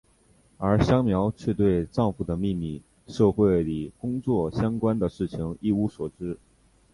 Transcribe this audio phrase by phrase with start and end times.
[0.57, 6.39] 而香苗却对丈夫在秘密社会里工作相关的事情一无所知。